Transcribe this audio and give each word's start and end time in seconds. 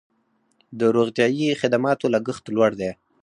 د 0.79 0.81
روغتیايي 0.97 1.49
خدماتو 1.61 2.05
لګښت 2.15 2.45
لوړ 2.55 2.71
دی 2.79 2.91